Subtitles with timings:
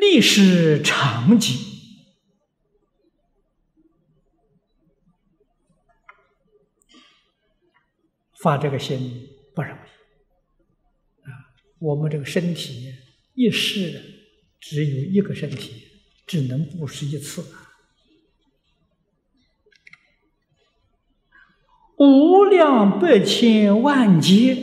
[0.00, 1.56] 历史场景，
[8.40, 11.30] 发这个心不容易啊！
[11.80, 12.94] 我们这个身体
[13.34, 14.00] 一世
[14.60, 15.72] 只有一个身体，
[16.26, 17.44] 只能布施一次，
[21.96, 24.56] 无量百千万劫，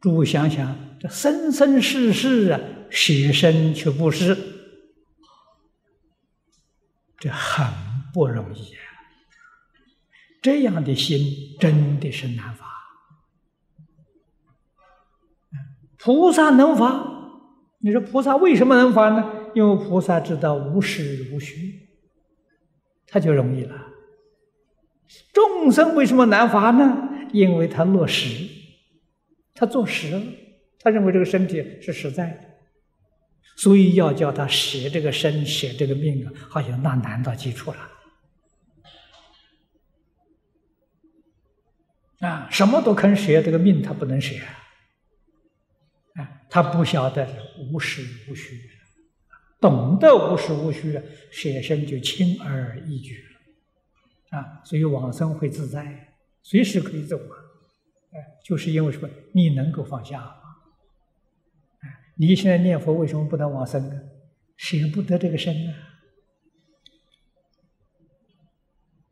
[0.00, 2.60] 诸想想，这生生世世啊！
[2.90, 4.34] 舍身去布施，
[7.18, 7.66] 这很
[8.14, 8.80] 不容易啊！
[10.40, 12.66] 这样的心真的是难发。
[15.98, 17.42] 菩萨能发，
[17.78, 19.50] 你说菩萨为什么能发呢？
[19.54, 21.88] 因为菩萨知道无实无虚，
[23.06, 23.86] 他就容易了。
[25.32, 27.08] 众生为什么难发呢？
[27.32, 28.48] 因为他落实，
[29.54, 30.22] 他做实了，
[30.78, 32.47] 他认为这个身体是实在的。
[33.58, 37.90] 所以要叫他舍这个身，舍这个命啊，好像那难到基础了
[42.20, 42.48] 啊！
[42.52, 44.36] 什么都肯舍，这个命他不能舍
[46.14, 46.46] 啊！
[46.48, 47.28] 他不晓得
[47.72, 48.00] 无实
[48.30, 48.60] 无虚，
[49.60, 53.26] 懂得无实无虚了，舍身就轻而易举
[54.30, 54.62] 了啊！
[54.64, 57.34] 所以往生会自在，随时可以走啊！
[58.12, 59.08] 哎，就是因为什么？
[59.32, 60.32] 你能够放下。
[62.20, 63.94] 你现在念佛为什么不能往生呢？
[64.56, 65.54] 舍不得这个身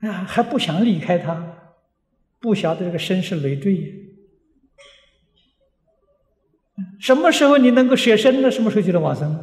[0.00, 0.08] 啊！
[0.08, 1.76] 啊，还不想离开他，
[2.40, 4.02] 不晓得这个身是累赘。
[6.98, 8.50] 什么时候你能够舍身呢？
[8.50, 9.34] 什么时候就能往生？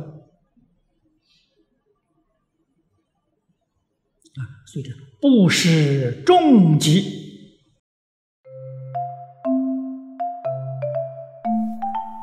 [4.33, 7.20] 啊，所以这布施重疾。